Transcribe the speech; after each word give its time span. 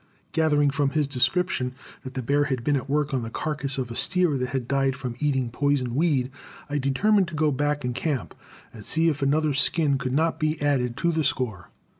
Gathering 0.31 0.71
from 0.71 0.89
his 0.89 1.07
description 1.07 1.75
that 2.01 2.15
the 2.15 2.23
bear 2.23 2.45
had 2.45 2.63
been 2.63 2.75
at 2.75 2.89
work 2.89 3.13
on 3.13 3.21
the 3.21 3.29
carcass 3.29 3.77
of 3.77 3.91
a 3.91 3.95
steer 3.95 4.35
that 4.39 4.49
had 4.49 4.67
died 4.67 4.95
from 4.95 5.15
eating 5.19 5.51
poison 5.51 5.93
weed, 5.93 6.31
I 6.67 6.79
determined 6.79 7.27
to 7.27 7.35
go 7.35 7.51
back 7.51 7.83
and 7.85 7.93
camp, 7.93 8.33
and 8.73 8.83
see 8.83 9.09
if 9.09 9.21
another 9.21 9.53
skin 9.53 9.99
could 9.99 10.13
not 10.13 10.39
be 10.39 10.59
added 10.59 10.97
to 10.97 11.11
the 11.11 11.23
score. 11.23 11.69